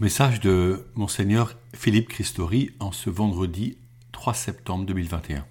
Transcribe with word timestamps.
Message 0.00 0.38
de 0.38 0.86
Monseigneur 0.94 1.56
Philippe 1.74 2.10
Christori 2.10 2.70
en 2.78 2.92
ce 2.92 3.10
vendredi 3.10 3.78
3 4.12 4.32
septembre 4.32 4.86
2021. 4.86 5.44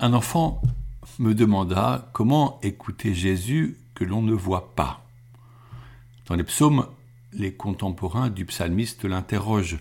Un 0.00 0.14
enfant 0.14 0.62
me 1.18 1.34
demanda 1.34 2.08
comment 2.14 2.58
écouter 2.62 3.12
Jésus 3.12 3.76
que 3.94 4.04
l'on 4.04 4.22
ne 4.22 4.32
voit 4.32 4.74
pas. 4.74 5.04
Dans 6.24 6.36
les 6.36 6.42
psaumes, 6.42 6.86
les 7.34 7.52
contemporains 7.52 8.30
du 8.30 8.46
psalmiste 8.46 9.04
l'interrogent 9.04 9.80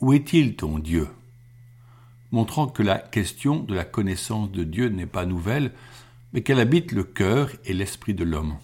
Où 0.00 0.12
est-il 0.12 0.56
ton 0.56 0.80
Dieu? 0.80 1.06
Montrant 2.32 2.66
que 2.66 2.82
la 2.82 2.98
question 2.98 3.60
de 3.60 3.76
la 3.76 3.84
connaissance 3.84 4.50
de 4.50 4.64
Dieu 4.64 4.88
n'est 4.88 5.06
pas 5.06 5.24
nouvelle, 5.24 5.72
mais 6.32 6.42
qu'elle 6.42 6.58
habite 6.58 6.90
le 6.90 7.04
cœur 7.04 7.50
et 7.64 7.72
l'esprit 7.72 8.14
de 8.14 8.24
l'homme. 8.24 8.56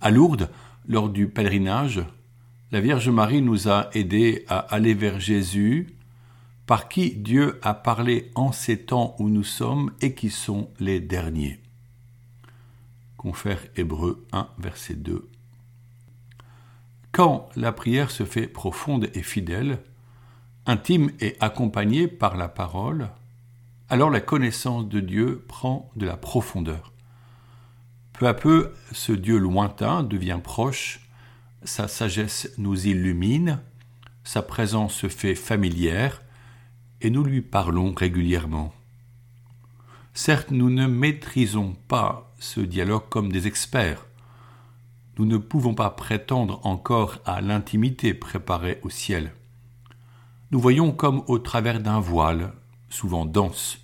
À 0.00 0.10
Lourdes, 0.10 0.48
lors 0.90 1.08
du 1.08 1.28
pèlerinage, 1.28 2.04
la 2.72 2.80
Vierge 2.80 3.08
Marie 3.10 3.42
nous 3.42 3.68
a 3.68 3.90
aidés 3.94 4.44
à 4.48 4.58
aller 4.58 4.92
vers 4.92 5.20
Jésus, 5.20 5.94
par 6.66 6.88
qui 6.88 7.12
Dieu 7.12 7.60
a 7.62 7.74
parlé 7.74 8.32
en 8.34 8.50
ces 8.50 8.76
temps 8.76 9.14
où 9.20 9.28
nous 9.28 9.44
sommes 9.44 9.92
et 10.00 10.16
qui 10.16 10.30
sont 10.30 10.68
les 10.80 10.98
derniers. 10.98 11.60
Confère 13.16 13.60
Hébreu 13.76 14.26
1, 14.32 14.48
verset 14.58 14.94
2. 14.94 15.28
Quand 17.12 17.48
la 17.54 17.70
prière 17.70 18.10
se 18.10 18.24
fait 18.24 18.48
profonde 18.48 19.10
et 19.14 19.22
fidèle, 19.22 19.78
intime 20.66 21.12
et 21.20 21.36
accompagnée 21.38 22.08
par 22.08 22.36
la 22.36 22.48
parole, 22.48 23.10
alors 23.88 24.10
la 24.10 24.20
connaissance 24.20 24.88
de 24.88 24.98
Dieu 24.98 25.44
prend 25.46 25.88
de 25.94 26.06
la 26.06 26.16
profondeur. 26.16 26.92
Peu 28.20 28.28
à 28.28 28.34
peu, 28.34 28.74
ce 28.92 29.12
Dieu 29.12 29.38
lointain 29.38 30.02
devient 30.02 30.40
proche, 30.44 31.00
sa 31.62 31.88
sagesse 31.88 32.50
nous 32.58 32.86
illumine, 32.86 33.60
sa 34.24 34.42
présence 34.42 34.92
se 34.94 35.08
fait 35.08 35.34
familière, 35.34 36.20
et 37.00 37.08
nous 37.08 37.24
lui 37.24 37.40
parlons 37.40 37.94
régulièrement. 37.94 38.74
Certes, 40.12 40.50
nous 40.50 40.68
ne 40.68 40.86
maîtrisons 40.86 41.74
pas 41.88 42.30
ce 42.38 42.60
dialogue 42.60 43.08
comme 43.08 43.32
des 43.32 43.46
experts. 43.46 44.04
Nous 45.16 45.24
ne 45.24 45.38
pouvons 45.38 45.74
pas 45.74 45.88
prétendre 45.88 46.60
encore 46.64 47.20
à 47.24 47.40
l'intimité 47.40 48.12
préparée 48.12 48.80
au 48.82 48.90
ciel. 48.90 49.32
Nous 50.50 50.60
voyons 50.60 50.92
comme 50.92 51.22
au 51.26 51.38
travers 51.38 51.80
d'un 51.80 52.00
voile, 52.00 52.52
souvent 52.90 53.24
dense, 53.24 53.79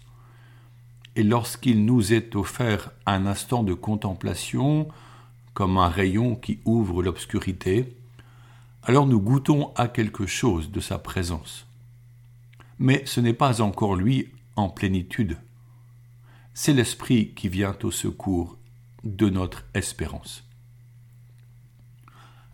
et 1.17 1.23
lorsqu'il 1.23 1.87
nous 1.87 2.13
est 2.13 2.37
offert 2.37 2.91
un 3.07 3.25
instant 3.25 3.65
de 3.65 3.73
contemplation, 3.73 4.87
comme 5.55 5.79
un 5.79 5.89
rayon 5.89 6.37
qui 6.37 6.61
ouvre 6.67 7.03
l'obscurité, 7.03 7.97
alors 8.83 9.07
nous 9.07 9.21
goûtons 9.21 9.73
à 9.77 9.89
quelque 9.89 10.27
chose 10.27 10.71
de 10.71 10.79
sa 10.79 10.99
présence. 10.99 11.67
Mais 12.79 13.03
ce 13.07 13.21
n'est 13.21 13.33
pas 13.33 13.63
encore 13.63 13.97
lui 13.97 14.29
en 14.57 14.69
plénitude. 14.69 15.39
C'est 16.53 16.75
l'Esprit 16.75 17.33
qui 17.35 17.49
vient 17.49 17.77
au 17.83 17.91
secours 17.91 18.59
de 19.03 19.31
notre 19.31 19.65
espérance. 19.73 20.45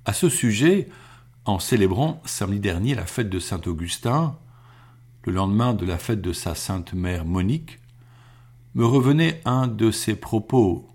À 0.04 0.12
ce 0.12 0.28
sujet, 0.28 0.88
en 1.44 1.58
célébrant 1.58 2.22
samedi 2.24 2.60
dernier 2.60 2.94
la 2.94 3.06
fête 3.06 3.28
de 3.28 3.40
Saint 3.40 3.60
Augustin, 3.66 4.38
le 5.24 5.32
lendemain 5.32 5.74
de 5.74 5.84
la 5.84 5.98
fête 5.98 6.22
de 6.22 6.32
sa 6.32 6.54
sainte 6.54 6.92
mère 6.92 7.24
Monique, 7.24 7.80
me 8.74 8.86
revenait 8.86 9.40
un 9.44 9.66
de 9.66 9.90
ses 9.90 10.16
propos. 10.16 10.88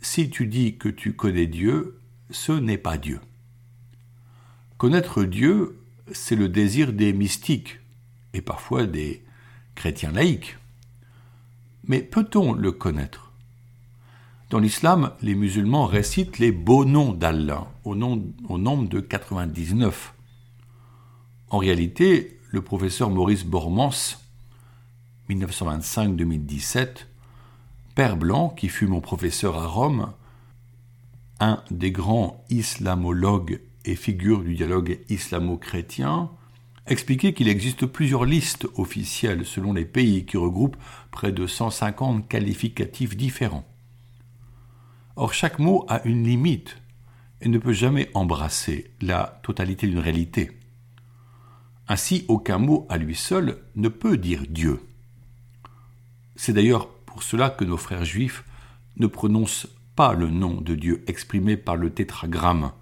Si 0.00 0.30
tu 0.30 0.46
dis 0.46 0.76
que 0.76 0.88
tu 0.88 1.14
connais 1.14 1.46
Dieu, 1.46 1.98
ce 2.30 2.52
n'est 2.52 2.78
pas 2.78 2.96
Dieu. 2.96 3.20
Connaître 4.78 5.24
Dieu, 5.24 5.78
c'est 6.10 6.36
le 6.36 6.48
désir 6.48 6.92
des 6.92 7.12
mystiques 7.12 7.80
et 8.32 8.40
parfois 8.40 8.86
des 8.86 9.22
chrétiens 9.74 10.12
laïcs. 10.12 10.56
Mais 11.84 12.00
peut-on 12.00 12.54
le 12.54 12.72
connaître? 12.72 13.32
Dans 14.50 14.58
l'islam, 14.58 15.12
les 15.22 15.34
musulmans 15.34 15.86
récitent 15.86 16.38
les 16.38 16.52
beaux 16.52 16.84
noms 16.84 17.12
d'Allah 17.12 17.70
au, 17.84 17.92
au 17.92 18.58
nombre 18.58 18.88
de 18.88 19.00
99. 19.00 20.14
En 21.48 21.58
réalité, 21.58 22.38
le 22.50 22.62
professeur 22.62 23.10
Maurice 23.10 23.44
Bormans 23.44 24.21
1925-2017, 25.30 27.06
Père 27.94 28.16
Blanc, 28.16 28.48
qui 28.48 28.68
fut 28.68 28.86
mon 28.86 29.00
professeur 29.00 29.58
à 29.58 29.66
Rome, 29.66 30.12
un 31.40 31.62
des 31.70 31.92
grands 31.92 32.44
islamologues 32.50 33.60
et 33.84 33.96
figure 33.96 34.42
du 34.42 34.54
dialogue 34.54 35.00
islamo-chrétien, 35.08 36.30
expliquait 36.86 37.32
qu'il 37.32 37.48
existe 37.48 37.86
plusieurs 37.86 38.24
listes 38.24 38.66
officielles 38.76 39.44
selon 39.44 39.72
les 39.72 39.84
pays 39.84 40.24
qui 40.24 40.36
regroupent 40.36 40.76
près 41.10 41.32
de 41.32 41.46
150 41.46 42.28
qualificatifs 42.28 43.16
différents. 43.16 43.66
Or, 45.16 45.34
chaque 45.34 45.58
mot 45.58 45.84
a 45.88 46.02
une 46.04 46.24
limite 46.24 46.78
et 47.40 47.48
ne 47.48 47.58
peut 47.58 47.72
jamais 47.72 48.10
embrasser 48.14 48.90
la 49.00 49.40
totalité 49.42 49.86
d'une 49.86 49.98
réalité. 49.98 50.52
Ainsi, 51.88 52.24
aucun 52.28 52.58
mot 52.58 52.86
à 52.88 52.96
lui 52.98 53.14
seul 53.14 53.58
ne 53.76 53.88
peut 53.88 54.16
dire 54.16 54.44
Dieu. 54.48 54.80
C'est 56.36 56.52
d'ailleurs 56.52 56.88
pour 56.88 57.22
cela 57.22 57.50
que 57.50 57.64
nos 57.64 57.76
frères 57.76 58.04
juifs 58.04 58.44
ne 58.96 59.06
prononcent 59.06 59.68
pas 59.96 60.14
le 60.14 60.30
nom 60.30 60.60
de 60.60 60.74
Dieu 60.74 61.04
exprimé 61.06 61.56
par 61.56 61.76
le 61.76 61.90
tétragramme. 61.90 62.72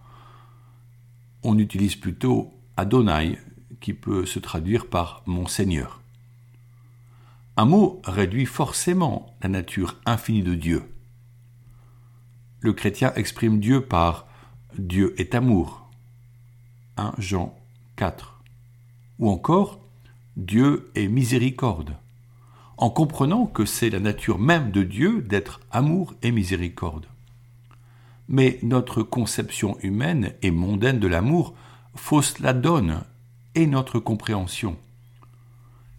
On 1.43 1.59
utilise 1.59 1.97
plutôt 1.97 2.55
Adonai, 2.77 3.39
qui 3.81 3.95
peut 3.95 4.27
se 4.27 4.39
traduire 4.39 4.87
par 4.87 5.23
mon 5.27 5.47
Seigneur. 5.47 6.01
Un 7.57 7.65
mot 7.65 8.01
réduit 8.05 8.47
forcément 8.47 9.35
la 9.43 9.49
nature 9.49 9.97
infinie 10.07 10.43
de 10.43 10.55
Dieu. 10.55 10.83
Le 12.61 12.73
chrétien 12.73 13.13
exprime 13.15 13.59
Dieu 13.59 13.81
par 13.81 14.27
Dieu 14.79 15.15
est 15.19 15.35
amour. 15.35 15.91
1 16.97 17.15
Jean 17.19 17.59
4. 17.97 18.43
Ou 19.19 19.31
encore 19.31 19.81
Dieu 20.37 20.91
est 20.95 21.09
miséricorde 21.09 21.97
en 22.81 22.89
comprenant 22.89 23.45
que 23.45 23.67
c'est 23.67 23.91
la 23.91 24.01
nature 24.01 24.39
même 24.39 24.71
de 24.71 24.83
Dieu 24.83 25.21
d'être 25.21 25.61
amour 25.71 26.15
et 26.23 26.33
miséricorde. 26.33 27.07
Mais 28.27 28.59
notre 28.63 29.03
conception 29.03 29.79
humaine 29.83 30.33
et 30.41 30.51
mondaine 30.51 30.99
de 30.99 31.07
l'amour 31.07 31.55
fausse 31.95 32.39
la 32.39 32.55
donne 32.55 33.03
et 33.55 33.67
notre 33.67 33.99
compréhension. 33.99 34.79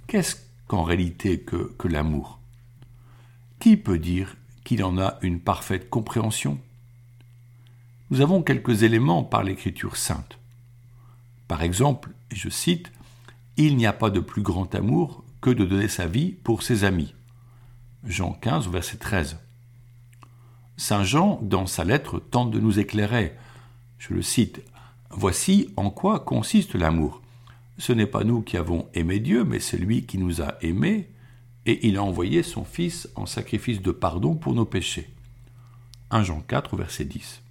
Qu'est-ce 0.08 0.38
qu'en 0.68 0.82
réalité 0.82 1.40
que, 1.40 1.88
l'amour? 1.88 2.40
Qui 3.60 3.78
peut 3.78 4.00
dire 4.00 4.36
qu'il 4.64 4.84
en 4.84 4.98
a 4.98 5.20
une 5.22 5.40
parfaite 5.40 5.88
compréhension? 5.88 6.58
Nous 8.10 8.22
avons 8.22 8.42
quelques 8.42 8.82
éléments 8.82 9.24
par 9.24 9.44
l'Écriture 9.44 9.98
sainte. 9.98 10.40
Par 11.48 11.62
exemple, 11.62 12.10
je 12.32 12.50
cite, 12.50 12.92
Il 13.56 13.78
n'y 13.78 13.86
a 13.86 13.94
pas 13.94 14.10
de 14.10 14.20
plus 14.20 14.42
grand 14.42 14.74
amour 14.74 15.21
que 15.42 15.50
de 15.50 15.66
donner 15.66 15.88
sa 15.88 16.06
vie 16.06 16.32
pour 16.32 16.64
ses 16.64 16.84
amis. 16.84 17.14
Jean 18.04 18.34
15, 18.34 18.70
verset 18.70 18.98
13. 18.98 19.38
Saint 20.78 21.04
Jean, 21.04 21.40
dans 21.42 21.66
sa 21.66 21.84
lettre, 21.84 22.20
tente 22.20 22.52
de 22.52 22.60
nous 22.60 22.80
éclairer. 22.80 23.36
Je 23.98 24.14
le 24.14 24.22
cite. 24.22 24.62
Voici 25.10 25.70
en 25.76 25.90
quoi 25.90 26.20
consiste 26.20 26.76
l'amour. 26.76 27.22
Ce 27.78 27.92
n'est 27.94 28.08
pas 28.08 28.24
nous 28.24 28.42
qui 28.42 28.58
avons 28.58 28.88
aimé 28.94 29.20
Dieu, 29.20 29.44
mais 29.44 29.60
c'est 29.60 29.78
lui 29.78 30.06
qui 30.06 30.18
nous 30.18 30.42
a 30.42 30.56
aimés, 30.62 31.10
et 31.66 31.88
il 31.88 31.98
a 31.98 32.04
envoyé 32.04 32.44
son 32.44 32.64
Fils 32.64 33.10
en 33.16 33.26
sacrifice 33.26 33.82
de 33.82 33.92
pardon 33.92 34.36
pour 34.36 34.54
nos 34.54 34.66
péchés. 34.66 35.10
1 36.12 36.24
Jean 36.24 36.42
4, 36.42 36.78
verset 36.78 37.06
10. 37.06 37.42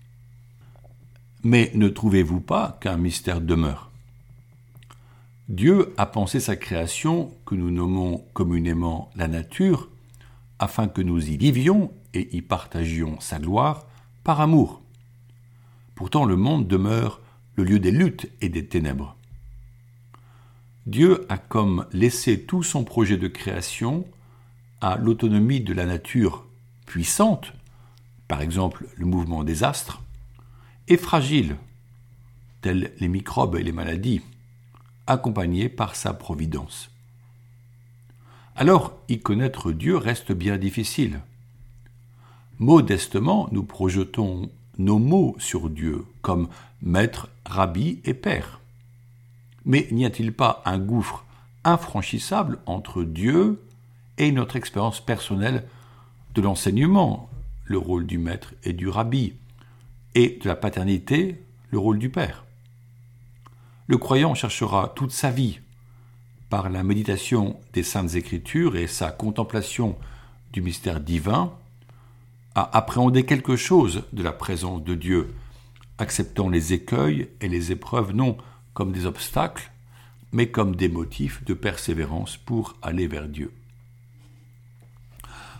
Mais 1.42 1.70
ne 1.74 1.88
trouvez-vous 1.88 2.40
pas 2.40 2.78
qu'un 2.80 2.96
mystère 2.96 3.40
demeure? 3.40 3.89
Dieu 5.50 5.92
a 5.96 6.06
pensé 6.06 6.38
sa 6.38 6.54
création, 6.54 7.34
que 7.44 7.56
nous 7.56 7.72
nommons 7.72 8.24
communément 8.34 9.10
la 9.16 9.26
nature, 9.26 9.88
afin 10.60 10.86
que 10.86 11.02
nous 11.02 11.28
y 11.28 11.36
vivions 11.36 11.92
et 12.14 12.36
y 12.36 12.40
partagions 12.40 13.18
sa 13.18 13.40
gloire 13.40 13.84
par 14.22 14.40
amour. 14.40 14.80
Pourtant 15.96 16.24
le 16.24 16.36
monde 16.36 16.68
demeure 16.68 17.20
le 17.56 17.64
lieu 17.64 17.80
des 17.80 17.90
luttes 17.90 18.30
et 18.40 18.48
des 18.48 18.66
ténèbres. 18.66 19.16
Dieu 20.86 21.26
a 21.28 21.36
comme 21.36 21.84
laissé 21.92 22.40
tout 22.42 22.62
son 22.62 22.84
projet 22.84 23.16
de 23.16 23.26
création 23.26 24.06
à 24.80 24.98
l'autonomie 24.98 25.62
de 25.62 25.74
la 25.74 25.84
nature 25.84 26.46
puissante, 26.86 27.52
par 28.28 28.40
exemple 28.40 28.86
le 28.96 29.04
mouvement 29.04 29.42
des 29.42 29.64
astres, 29.64 30.00
et 30.86 30.96
fragile, 30.96 31.56
tels 32.60 32.92
les 33.00 33.08
microbes 33.08 33.56
et 33.56 33.64
les 33.64 33.72
maladies 33.72 34.20
accompagné 35.10 35.68
par 35.68 35.96
sa 35.96 36.14
providence. 36.14 36.90
Alors, 38.54 38.96
y 39.08 39.18
connaître 39.18 39.72
Dieu 39.72 39.96
reste 39.96 40.32
bien 40.32 40.56
difficile. 40.56 41.20
Modestement, 42.58 43.48
nous 43.52 43.64
projetons 43.64 44.50
nos 44.78 44.98
mots 44.98 45.34
sur 45.38 45.68
Dieu, 45.68 46.04
comme 46.22 46.48
maître, 46.82 47.28
rabbi 47.44 48.00
et 48.04 48.14
père. 48.14 48.60
Mais 49.64 49.88
n'y 49.90 50.04
a-t-il 50.04 50.32
pas 50.32 50.62
un 50.64 50.78
gouffre 50.78 51.24
infranchissable 51.64 52.58
entre 52.66 53.02
Dieu 53.02 53.60
et 54.16 54.30
notre 54.30 54.56
expérience 54.56 55.00
personnelle 55.00 55.64
de 56.34 56.40
l'enseignement, 56.40 57.28
le 57.64 57.78
rôle 57.78 58.06
du 58.06 58.18
maître 58.18 58.54
et 58.62 58.72
du 58.72 58.88
rabbi, 58.88 59.34
et 60.14 60.38
de 60.42 60.48
la 60.48 60.56
paternité, 60.56 61.42
le 61.70 61.78
rôle 61.78 61.98
du 61.98 62.10
père? 62.10 62.44
Le 63.90 63.98
croyant 63.98 64.36
cherchera 64.36 64.92
toute 64.94 65.10
sa 65.10 65.32
vie, 65.32 65.58
par 66.48 66.70
la 66.70 66.84
méditation 66.84 67.58
des 67.72 67.82
saintes 67.82 68.14
écritures 68.14 68.76
et 68.76 68.86
sa 68.86 69.10
contemplation 69.10 69.98
du 70.52 70.62
mystère 70.62 71.00
divin, 71.00 71.52
à 72.54 72.76
appréhender 72.78 73.26
quelque 73.26 73.56
chose 73.56 74.04
de 74.12 74.22
la 74.22 74.30
présence 74.30 74.84
de 74.84 74.94
Dieu, 74.94 75.34
acceptant 75.98 76.48
les 76.48 76.72
écueils 76.72 77.30
et 77.40 77.48
les 77.48 77.72
épreuves 77.72 78.14
non 78.14 78.36
comme 78.74 78.92
des 78.92 79.06
obstacles, 79.06 79.72
mais 80.30 80.46
comme 80.46 80.76
des 80.76 80.88
motifs 80.88 81.42
de 81.44 81.54
persévérance 81.54 82.36
pour 82.36 82.76
aller 82.82 83.08
vers 83.08 83.26
Dieu. 83.26 83.52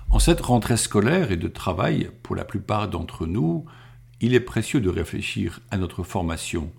En 0.09 0.21
cette 0.21 0.41
rentrée 0.41 0.77
scolaire 0.77 1.33
et 1.33 1.37
de 1.37 1.49
travail, 1.49 2.13
pour 2.23 2.37
la 2.37 2.45
plupart 2.45 2.87
d'entre 2.87 3.27
nous, 3.27 3.65
il 4.21 4.35
est 4.35 4.39
précieux 4.39 4.81
de 4.81 4.89
réfléchir 4.89 5.59
à 5.73 5.79
notre 5.79 6.05
formation 6.05 6.71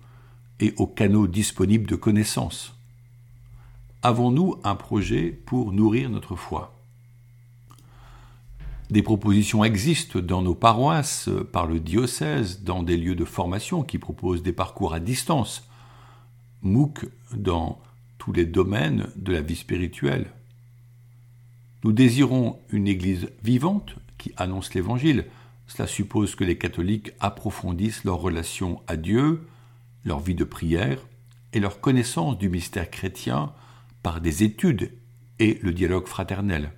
et 0.62 0.74
aux 0.76 0.86
canaux 0.86 1.26
disponibles 1.26 1.90
de 1.90 1.96
connaissances. 1.96 2.74
Avons-nous 4.02 4.60
un 4.62 4.76
projet 4.76 5.30
pour 5.44 5.72
nourrir 5.72 6.08
notre 6.08 6.36
foi? 6.36 6.72
Des 8.88 9.02
propositions 9.02 9.64
existent 9.64 10.20
dans 10.20 10.40
nos 10.40 10.54
paroisses, 10.54 11.28
par 11.52 11.66
le 11.66 11.80
diocèse, 11.80 12.62
dans 12.62 12.84
des 12.84 12.96
lieux 12.96 13.16
de 13.16 13.24
formation 13.24 13.82
qui 13.82 13.98
proposent 13.98 14.44
des 14.44 14.52
parcours 14.52 14.94
à 14.94 15.00
distance, 15.00 15.68
MOOC 16.62 17.06
dans 17.34 17.80
tous 18.18 18.32
les 18.32 18.46
domaines 18.46 19.08
de 19.16 19.32
la 19.32 19.40
vie 19.40 19.56
spirituelle. 19.56 20.30
Nous 21.82 21.90
désirons 21.90 22.60
une 22.70 22.86
Église 22.86 23.30
vivante 23.42 23.96
qui 24.16 24.32
annonce 24.36 24.74
l'Évangile. 24.74 25.26
Cela 25.66 25.88
suppose 25.88 26.36
que 26.36 26.44
les 26.44 26.56
catholiques 26.56 27.10
approfondissent 27.18 28.04
leur 28.04 28.20
relation 28.20 28.80
à 28.86 28.96
Dieu, 28.96 29.44
leur 30.04 30.20
vie 30.20 30.34
de 30.34 30.44
prière 30.44 30.98
et 31.52 31.60
leur 31.60 31.80
connaissance 31.80 32.38
du 32.38 32.48
mystère 32.48 32.90
chrétien 32.90 33.52
par 34.02 34.20
des 34.20 34.42
études 34.42 34.92
et 35.38 35.58
le 35.62 35.72
dialogue 35.72 36.06
fraternel. 36.06 36.72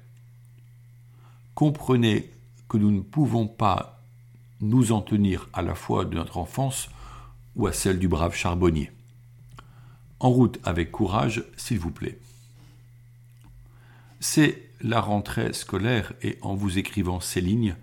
Comprenez 1.55 2.31
que 2.69 2.77
nous 2.77 2.91
ne 2.91 3.01
pouvons 3.01 3.47
pas 3.47 4.03
nous 4.61 4.93
en 4.93 5.01
tenir 5.01 5.49
à 5.53 5.63
la 5.63 5.75
foi 5.75 6.05
de 6.05 6.15
notre 6.15 6.39
enfance 6.39 6.89
ou 7.57 7.67
à 7.67 7.73
celle 7.73 7.99
du 7.99 8.09
brave 8.09 8.35
charbonnier. 8.35 8.91
En 10.21 10.31
route 10.31 10.59
avec 10.65 10.91
courage, 10.91 11.45
s'il 11.57 11.79
vous 11.79 11.91
plaît. 11.91 12.19
C'est 14.21 14.71
la 14.81 15.01
rentrée 15.01 15.53
scolaire 15.53 16.13
et 16.23 16.39
en 16.41 16.55
vous 16.55 16.79
écrivant 16.79 17.21
ces 17.21 17.41
lignes, 17.41 17.77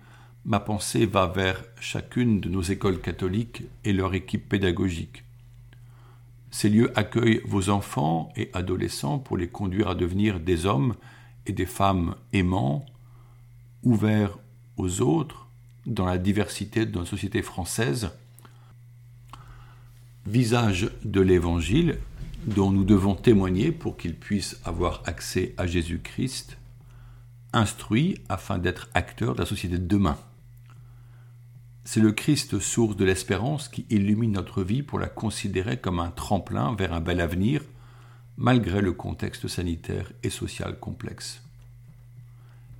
ma 0.44 0.60
pensée 0.60 1.06
va 1.06 1.26
vers 1.26 1.62
chacune 1.80 2.40
de 2.40 2.48
nos 2.48 2.62
écoles 2.62 3.00
catholiques 3.00 3.62
et 3.84 3.92
leur 3.92 4.14
équipe 4.14 4.48
pédagogique. 4.48 5.24
Ces 6.52 6.68
lieux 6.68 6.96
accueillent 6.96 7.40
vos 7.46 7.70
enfants 7.70 8.30
et 8.36 8.50
adolescents 8.52 9.18
pour 9.18 9.38
les 9.38 9.48
conduire 9.48 9.88
à 9.88 9.94
devenir 9.94 10.38
des 10.38 10.66
hommes 10.66 10.94
et 11.46 11.52
des 11.52 11.66
femmes 11.66 12.14
aimants, 12.32 12.84
ouverts 13.82 14.38
aux 14.76 15.00
autres, 15.00 15.48
dans 15.86 16.04
la 16.04 16.18
diversité 16.18 16.86
de 16.86 16.92
notre 16.96 17.08
société 17.08 17.42
française. 17.42 18.10
Visage 20.26 20.90
de 21.04 21.20
l'Évangile 21.20 21.98
dont 22.44 22.70
nous 22.70 22.84
devons 22.84 23.14
témoigner 23.14 23.72
pour 23.72 23.96
qu'ils 23.96 24.14
puissent 24.14 24.60
avoir 24.64 25.02
accès 25.06 25.54
à 25.56 25.66
Jésus-Christ, 25.66 26.58
instruit 27.54 28.18
afin 28.28 28.58
d'être 28.58 28.90
acteurs 28.94 29.34
de 29.34 29.40
la 29.40 29.46
société 29.46 29.78
de 29.78 29.86
demain. 29.86 30.18
C'est 31.84 32.00
le 32.00 32.12
Christ 32.12 32.60
source 32.60 32.96
de 32.96 33.04
l'espérance 33.04 33.68
qui 33.68 33.86
illumine 33.90 34.32
notre 34.32 34.62
vie 34.62 34.82
pour 34.82 34.98
la 34.98 35.08
considérer 35.08 35.78
comme 35.78 35.98
un 35.98 36.10
tremplin 36.10 36.74
vers 36.74 36.92
un 36.92 37.00
bel 37.00 37.20
avenir, 37.20 37.62
malgré 38.36 38.80
le 38.80 38.92
contexte 38.92 39.48
sanitaire 39.48 40.12
et 40.22 40.30
social 40.30 40.78
complexe. 40.78 41.42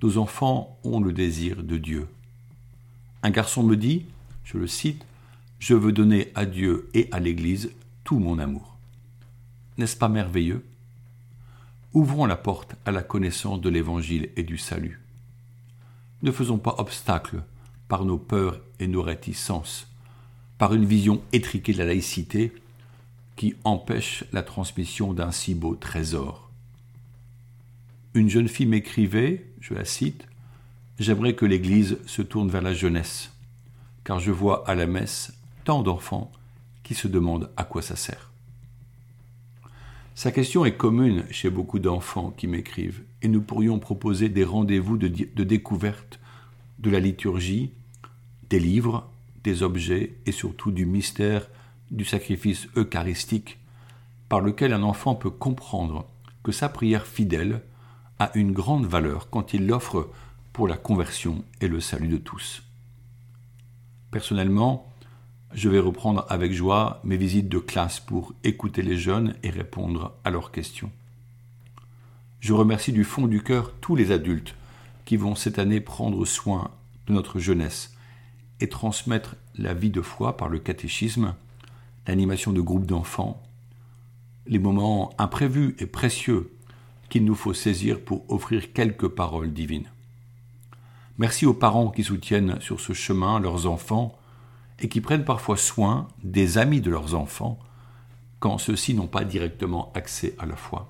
Nos 0.01 0.17
enfants 0.17 0.77
ont 0.83 0.99
le 0.99 1.13
désir 1.13 1.63
de 1.63 1.77
Dieu. 1.77 2.07
Un 3.23 3.29
garçon 3.29 3.63
me 3.63 3.75
dit, 3.75 4.05
je 4.43 4.57
le 4.57 4.67
cite, 4.67 5.05
Je 5.59 5.75
veux 5.75 5.93
donner 5.93 6.29
à 6.35 6.45
Dieu 6.45 6.89
et 6.93 7.07
à 7.11 7.21
l'Église 7.21 7.71
tout 8.03 8.19
mon 8.19 8.37
amour. 8.37 8.75
N'est-ce 9.77 9.95
pas 9.95 10.09
merveilleux? 10.09 10.65
Ouvrons 11.93 12.25
la 12.25 12.35
porte 12.35 12.75
à 12.85 12.91
la 12.91 13.01
connaissance 13.01 13.61
de 13.61 13.69
l'Évangile 13.69 14.29
et 14.35 14.43
du 14.43 14.57
salut. 14.57 14.99
Ne 16.21 16.31
faisons 16.31 16.57
pas 16.57 16.75
obstacle 16.79 17.43
par 17.93 18.05
nos 18.05 18.17
peurs 18.17 18.59
et 18.79 18.87
nos 18.87 19.03
réticences, 19.03 19.87
par 20.57 20.73
une 20.73 20.83
vision 20.83 21.21
étriquée 21.31 21.73
de 21.73 21.77
la 21.77 21.85
laïcité 21.85 22.51
qui 23.35 23.53
empêche 23.65 24.23
la 24.33 24.41
transmission 24.41 25.13
d'un 25.13 25.31
si 25.31 25.53
beau 25.53 25.75
trésor. 25.75 26.49
Une 28.15 28.31
jeune 28.31 28.47
fille 28.47 28.65
m'écrivait, 28.65 29.45
je 29.61 29.75
la 29.75 29.85
cite, 29.85 30.27
J'aimerais 30.97 31.35
que 31.35 31.45
l'Église 31.45 31.99
se 32.07 32.23
tourne 32.23 32.49
vers 32.49 32.63
la 32.63 32.73
jeunesse, 32.73 33.31
car 34.03 34.19
je 34.19 34.31
vois 34.31 34.67
à 34.67 34.73
la 34.73 34.87
messe 34.87 35.31
tant 35.63 35.83
d'enfants 35.83 36.31
qui 36.81 36.95
se 36.95 37.07
demandent 37.07 37.51
à 37.57 37.63
quoi 37.63 37.83
ça 37.83 37.95
sert. 37.95 38.31
Sa 40.15 40.31
question 40.31 40.65
est 40.65 40.77
commune 40.77 41.25
chez 41.29 41.51
beaucoup 41.51 41.77
d'enfants 41.77 42.33
qui 42.35 42.47
m'écrivent, 42.47 43.03
et 43.21 43.27
nous 43.27 43.43
pourrions 43.43 43.77
proposer 43.77 44.29
des 44.29 44.43
rendez-vous 44.43 44.97
de, 44.97 45.43
découverte 45.43 46.19
de 46.79 46.89
la 46.89 46.99
liturgie, 46.99 47.69
des 48.53 48.59
livres, 48.59 49.09
des 49.43 49.63
objets 49.63 50.13
et 50.27 50.31
surtout 50.31 50.69
du 50.69 50.85
mystère 50.85 51.49
du 51.89 52.05
sacrifice 52.05 52.67
eucharistique 52.77 53.57
par 54.29 54.41
lequel 54.41 54.73
un 54.73 54.83
enfant 54.83 55.15
peut 55.15 55.31
comprendre 55.31 56.05
que 56.43 56.51
sa 56.51 56.69
prière 56.69 57.07
fidèle 57.07 57.63
a 58.19 58.29
une 58.35 58.51
grande 58.51 58.85
valeur 58.85 59.31
quand 59.31 59.55
il 59.55 59.65
l'offre 59.65 60.07
pour 60.51 60.67
la 60.67 60.77
conversion 60.77 61.43
et 61.61 61.67
le 61.67 61.79
salut 61.79 62.09
de 62.09 62.17
tous. 62.17 62.61
Personnellement, 64.11 64.87
je 65.55 65.67
vais 65.67 65.79
reprendre 65.79 66.23
avec 66.29 66.53
joie 66.53 67.01
mes 67.03 67.17
visites 67.17 67.49
de 67.49 67.57
classe 67.57 67.99
pour 67.99 68.35
écouter 68.43 68.83
les 68.83 68.99
jeunes 68.99 69.33
et 69.41 69.49
répondre 69.49 70.13
à 70.23 70.29
leurs 70.29 70.51
questions. 70.51 70.91
Je 72.39 72.53
remercie 72.53 72.91
du 72.91 73.03
fond 73.03 73.25
du 73.25 73.41
cœur 73.41 73.73
tous 73.81 73.95
les 73.95 74.11
adultes 74.11 74.53
qui 75.05 75.17
vont 75.17 75.33
cette 75.33 75.57
année 75.57 75.81
prendre 75.81 76.23
soin 76.25 76.69
de 77.07 77.13
notre 77.13 77.39
jeunesse 77.39 77.93
et 78.63 78.69
transmettre 78.69 79.35
la 79.55 79.73
vie 79.73 79.89
de 79.89 80.01
foi 80.01 80.37
par 80.37 80.47
le 80.47 80.57
catéchisme, 80.57 81.35
l'animation 82.07 82.53
de 82.53 82.61
groupes 82.61 82.85
d'enfants, 82.85 83.43
les 84.47 84.57
moments 84.57 85.13
imprévus 85.17 85.75
et 85.79 85.85
précieux 85.85 86.49
qu'il 87.09 87.25
nous 87.25 87.35
faut 87.35 87.53
saisir 87.53 87.99
pour 87.99 88.23
offrir 88.31 88.71
quelques 88.71 89.09
paroles 89.09 89.51
divines. 89.51 89.91
Merci 91.17 91.45
aux 91.45 91.53
parents 91.53 91.91
qui 91.91 92.05
soutiennent 92.05 92.61
sur 92.61 92.79
ce 92.79 92.93
chemin 92.93 93.41
leurs 93.41 93.67
enfants 93.67 94.17
et 94.79 94.87
qui 94.87 95.01
prennent 95.01 95.25
parfois 95.25 95.57
soin 95.57 96.07
des 96.23 96.57
amis 96.57 96.79
de 96.79 96.89
leurs 96.89 97.15
enfants 97.15 97.59
quand 98.39 98.57
ceux-ci 98.57 98.93
n'ont 98.93 99.07
pas 99.07 99.25
directement 99.25 99.91
accès 99.93 100.35
à 100.39 100.45
la 100.45 100.55
foi. 100.55 100.87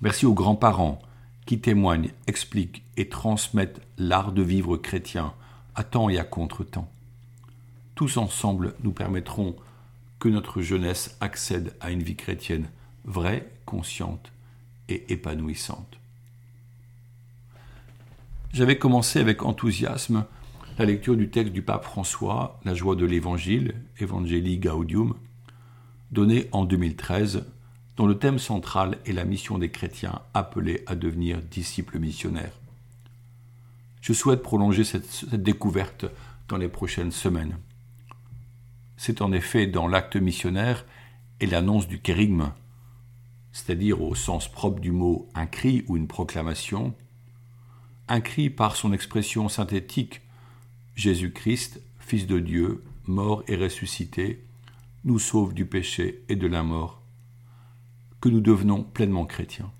Merci 0.00 0.26
aux 0.26 0.34
grands-parents 0.34 0.98
qui 1.46 1.60
témoignent, 1.60 2.10
expliquent 2.26 2.82
et 2.96 3.08
transmettent 3.08 3.80
l'art 3.96 4.32
de 4.32 4.42
vivre 4.42 4.76
chrétien 4.76 5.34
à 5.78 5.84
temps 5.84 6.08
et 6.08 6.18
à 6.18 6.24
contre-temps. 6.24 6.90
Tous 7.94 8.16
ensemble, 8.16 8.74
nous 8.82 8.90
permettrons 8.90 9.54
que 10.18 10.28
notre 10.28 10.60
jeunesse 10.60 11.16
accède 11.20 11.72
à 11.80 11.92
une 11.92 12.02
vie 12.02 12.16
chrétienne 12.16 12.68
vraie, 13.04 13.48
consciente 13.64 14.32
et 14.88 15.12
épanouissante. 15.12 16.00
J'avais 18.52 18.76
commencé 18.76 19.20
avec 19.20 19.44
enthousiasme 19.44 20.24
la 20.78 20.84
lecture 20.84 21.16
du 21.16 21.30
texte 21.30 21.52
du 21.52 21.62
pape 21.62 21.84
François, 21.84 22.58
La 22.64 22.74
joie 22.74 22.96
de 22.96 23.06
l'Évangile, 23.06 23.76
Evangelii 24.00 24.58
Gaudium, 24.58 25.14
donné 26.10 26.48
en 26.50 26.64
2013, 26.64 27.44
dont 27.96 28.06
le 28.08 28.18
thème 28.18 28.40
central 28.40 28.98
est 29.06 29.12
la 29.12 29.24
mission 29.24 29.58
des 29.58 29.70
chrétiens 29.70 30.22
appelés 30.34 30.82
à 30.88 30.96
devenir 30.96 31.40
disciples 31.40 32.00
missionnaires. 32.00 32.58
Je 34.08 34.14
souhaite 34.14 34.42
prolonger 34.42 34.84
cette, 34.84 35.34
découverte 35.34 36.06
dans 36.48 36.56
les 36.56 36.70
prochaines 36.70 37.12
semaines. 37.12 37.58
C'est 38.96 39.20
en 39.20 39.32
effet 39.32 39.66
dans 39.66 39.86
l'acte 39.86 40.16
missionnaire 40.16 40.86
et 41.40 41.46
l'annonce 41.46 41.86
du 41.86 42.00
kérigme, 42.00 42.52
c'est-à-dire 43.52 44.00
au 44.00 44.14
sens 44.14 44.50
propre 44.50 44.80
du 44.80 44.92
mot 44.92 45.28
un 45.34 45.44
cri 45.44 45.84
ou 45.88 45.98
une 45.98 46.06
proclamation, 46.06 46.94
un 48.08 48.22
cri 48.22 48.48
par 48.48 48.76
son 48.76 48.94
expression 48.94 49.50
synthétique 49.50 50.22
Jésus-Christ, 50.94 51.82
Fils 52.00 52.26
de 52.26 52.38
Dieu, 52.40 52.82
mort 53.04 53.42
et 53.46 53.56
ressuscité, 53.56 54.42
nous 55.04 55.18
sauve 55.18 55.52
du 55.52 55.66
péché 55.66 56.24
et 56.30 56.36
de 56.36 56.46
la 56.46 56.62
mort, 56.62 57.02
que 58.22 58.30
nous 58.30 58.40
devenons 58.40 58.84
pleinement 58.84 59.26
chrétiens. 59.26 59.70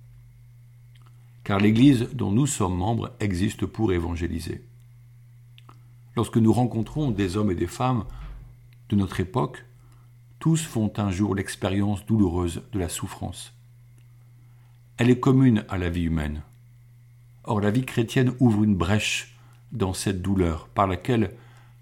Car 1.49 1.61
l'Église 1.61 2.11
dont 2.13 2.31
nous 2.31 2.47
sommes 2.47 2.77
membres 2.77 3.17
existe 3.21 3.65
pour 3.65 3.91
évangéliser. 3.95 4.67
Lorsque 6.15 6.37
nous 6.37 6.53
rencontrons 6.53 7.11
des 7.11 7.39
hommes 7.39 7.51
et 7.51 7.55
des 7.55 7.67
femmes 7.67 8.05
de 8.91 8.97
notre 8.97 9.19
époque, 9.21 9.65
tous 10.41 10.63
font 10.63 10.93
un 10.99 11.11
jour 11.11 11.35
l'expérience 11.35 12.05
douloureuse 12.05 12.61
de 12.73 12.79
la 12.79 12.91
souffrance. 12.91 13.55
Elle 14.99 15.09
est 15.09 15.21
commune 15.21 15.65
à 15.71 15.79
la 15.79 15.89
vie 15.89 16.03
humaine. 16.03 16.43
Or 17.45 17.63
la 17.63 17.71
vie 17.71 17.87
chrétienne 17.87 18.35
ouvre 18.41 18.63
une 18.63 18.77
brèche 18.77 19.39
dans 19.73 19.95
cette 19.95 20.21
douleur 20.21 20.69
par 20.69 20.87
laquelle 20.87 21.35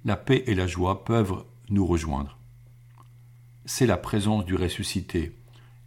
la 0.05 0.17
paix 0.17 0.45
et 0.47 0.55
la 0.55 0.69
joie 0.69 1.05
peuvent 1.05 1.45
nous 1.71 1.87
rejoindre. 1.87 2.39
C'est 3.65 3.87
la 3.87 3.97
présence 3.97 4.45
du 4.45 4.55
ressuscité 4.55 5.37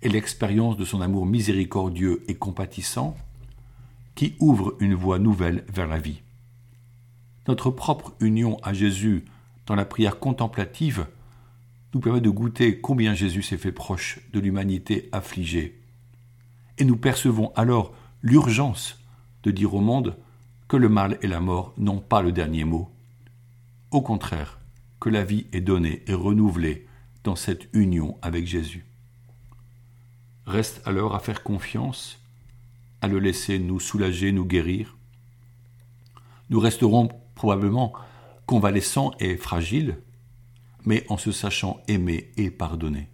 et 0.01 0.09
l'expérience 0.09 0.75
de 0.75 0.83
son 0.83 0.99
amour 0.99 1.25
miséricordieux 1.25 2.25
et 2.27 2.35
compatissant 2.35 3.15
qui 4.19 4.35
ouvre 4.39 4.75
une 4.81 4.95
voie 4.95 5.17
nouvelle 5.17 5.63
vers 5.73 5.87
la 5.87 5.97
vie. 5.97 6.19
Notre 7.47 7.71
propre 7.71 8.13
union 8.19 8.59
à 8.63 8.73
Jésus 8.73 9.23
dans 9.65 9.75
la 9.75 9.85
prière 9.85 10.19
contemplative 10.19 11.07
nous 11.93 12.01
permet 12.01 12.19
de 12.19 12.29
goûter 12.29 12.81
combien 12.81 13.13
Jésus 13.13 13.43
s'est 13.43 13.57
fait 13.57 13.71
proche 13.71 14.19
de 14.33 14.41
l'humanité 14.41 15.07
affligée. 15.13 15.79
Et 16.77 16.83
nous 16.83 16.97
percevons 16.97 17.53
alors 17.55 17.93
l'urgence 18.21 18.99
de 19.43 19.51
dire 19.51 19.73
au 19.73 19.79
monde 19.79 20.17
que 20.67 20.75
le 20.75 20.89
mal 20.89 21.17
et 21.21 21.27
la 21.27 21.39
mort 21.39 21.73
n'ont 21.77 22.01
pas 22.01 22.21
le 22.21 22.33
dernier 22.33 22.65
mot. 22.65 22.91
Au 23.91 24.01
contraire, 24.01 24.59
que 24.99 25.07
la 25.07 25.23
vie 25.23 25.45
est 25.53 25.61
donnée 25.61 26.03
et 26.07 26.13
renouvelée 26.13 26.89
dans 27.23 27.37
cette 27.37 27.69
union 27.71 28.17
avec 28.21 28.45
Jésus. 28.45 28.85
Reste 30.45 30.81
alors 30.85 31.15
à 31.15 31.19
faire 31.19 31.41
confiance, 31.41 32.19
à 33.01 33.07
le 33.07 33.19
laisser 33.19 33.59
nous 33.59 33.79
soulager, 33.79 34.31
nous 34.31 34.45
guérir. 34.45 34.97
Nous 36.49 36.59
resterons 36.59 37.09
probablement 37.35 37.93
convalescents 38.45 39.11
et 39.19 39.37
fragiles, 39.37 39.97
mais 40.85 41.05
en 41.09 41.17
se 41.17 41.31
sachant 41.31 41.81
aimer 41.87 42.31
et 42.37 42.49
pardonner. 42.49 43.07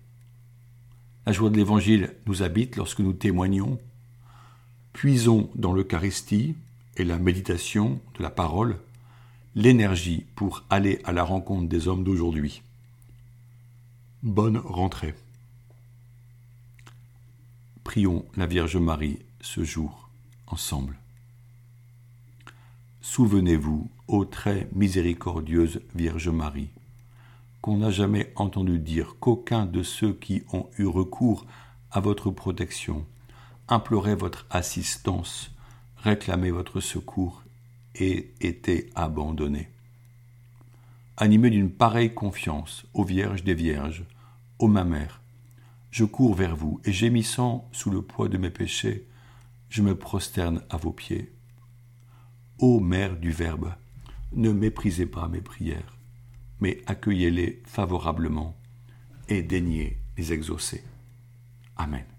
La 1.26 1.34
joie 1.34 1.50
de 1.50 1.58
l'Évangile 1.58 2.16
nous 2.28 2.44
habite 2.44 2.76
lorsque 2.76 3.00
nous 3.00 3.14
témoignons. 3.14 3.80
Puisons 4.94 5.50
dans 5.56 5.74
l'Eucharistie 5.74 6.56
et 6.98 7.04
la 7.04 7.18
méditation 7.18 8.00
de 8.18 8.24
la 8.24 8.30
parole 8.30 8.78
l'énergie 9.56 10.26
pour 10.36 10.64
aller 10.70 11.00
à 11.04 11.14
la 11.14 11.24
rencontre 11.24 11.68
des 11.68 11.88
hommes 11.88 12.04
d'aujourd'hui. 12.04 12.62
Bonne 14.22 14.58
rentrée. 14.58 15.16
Prions 17.84 18.26
la 18.36 18.46
Vierge 18.46 18.78
Marie 18.78 19.20
ce 19.46 19.64
jour 19.64 20.10
ensemble. 20.48 20.98
Souvenez-vous, 23.02 23.90
ô 24.08 24.26
très 24.26 24.68
miséricordieuse 24.74 25.82
Vierge 25.94 26.30
Marie, 26.30 26.70
qu'on 27.62 27.78
n'a 27.78 27.92
jamais 27.92 28.34
entendu 28.36 28.80
dire 28.80 29.18
qu'aucun 29.20 29.68
de 29.68 29.84
ceux 29.84 30.14
qui 30.14 30.44
ont 30.52 30.68
eu 30.80 30.88
recours 30.88 31.46
à 31.92 32.00
votre 32.00 32.32
protection 32.32 33.06
implorait 33.68 34.16
votre 34.16 34.48
assistance 34.50 35.52
réclamé 35.98 36.50
votre 36.50 36.80
secours 36.80 37.44
et 37.94 38.34
été 38.42 38.90
abandonné. 38.96 39.70
Animé 41.18 41.52
d'une 41.52 41.72
pareille 41.72 42.16
confiance, 42.16 42.86
ô 42.96 43.04
Vierge 43.04 43.44
des 43.44 43.54
Vierges, 43.54 44.06
ô 44.58 44.68
ma 44.68 44.84
mère, 44.84 45.22
je 45.92 46.04
cours 46.04 46.34
vers 46.34 46.56
vous 46.56 46.82
et 46.84 46.92
gémissant 46.92 47.70
sous 47.72 47.92
le 47.92 48.02
poids 48.02 48.28
de 48.28 48.38
mes 48.38 48.50
péchés, 48.50 49.06
je 49.70 49.82
me 49.82 49.96
prosterne 49.96 50.64
à 50.70 50.78
vos 50.78 50.92
pieds. 50.92 51.34
Ô 52.60 52.80
Mère 52.80 53.18
du 53.18 53.32
Verbe, 53.32 53.74
ne 54.32 54.52
méprisez 54.52 55.06
pas 55.06 55.28
mes 55.28 55.42
prières, 55.42 55.98
mais 56.60 56.82
accueillez-les 56.86 57.62
favorablement 57.66 58.58
et 59.28 59.42
daignez 59.44 60.00
les 60.18 60.34
exaucer. 60.34 60.84
Amen. 61.76 62.15